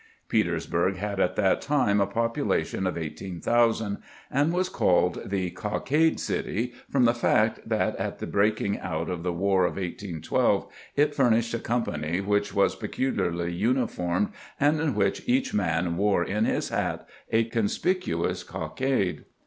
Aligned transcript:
Petersburg 0.29 0.95
had 0.95 1.19
at 1.19 1.35
that 1.35 1.61
time 1.61 2.01
a 2.01 2.07
population 2.07 2.87
of 2.87 2.97
18,000, 2.97 3.99
and 4.31 4.51
was 4.51 4.67
called 4.67 5.21
the" 5.29 5.51
Cockade 5.51 6.19
City" 6.19 6.73
from 6.89 7.05
the 7.05 7.13
fact 7.13 7.59
that 7.69 7.95
at 7.97 8.17
the 8.17 8.25
breaking 8.25 8.79
out 8.79 9.11
of 9.11 9.21
the 9.21 9.31
war 9.31 9.63
of 9.63 9.73
1812 9.73 10.65
it 10.95 11.13
furnished 11.13 11.53
a 11.53 11.59
company 11.59 12.19
which 12.19 12.51
was 12.51 12.75
peculiarly 12.75 13.53
uniformed 13.53 14.29
and 14.59 14.81
in 14.81 14.95
which 14.95 15.21
each 15.27 15.53
man 15.53 15.95
wore 15.97 16.23
in 16.23 16.45
his 16.45 16.69
hat 16.69 17.07
a 17.31 17.43
conspicuous 17.43 18.41
cockade. 18.43 19.25